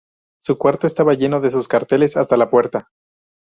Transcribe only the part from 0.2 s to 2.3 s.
Su cuarto estaba lleno de sus carteles